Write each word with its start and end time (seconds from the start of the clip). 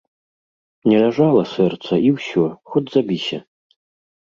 Не 0.91 1.01
ляжала 1.03 1.43
сэрца 1.53 2.03
і 2.09 2.17
ўсё, 2.19 2.45
хоць 2.73 2.87
забіся. 2.99 3.45